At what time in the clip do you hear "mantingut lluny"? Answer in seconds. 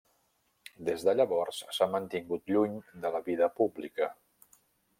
1.95-2.81